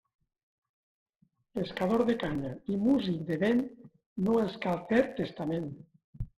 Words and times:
Pescador 1.57 2.03
de 2.07 2.15
canya 2.25 2.55
i 2.75 2.79
músic 2.87 3.21
de 3.29 3.39
vent, 3.45 3.63
no 4.27 4.41
els 4.43 4.59
cal 4.67 4.85
fer 4.93 5.07
testament. 5.25 5.73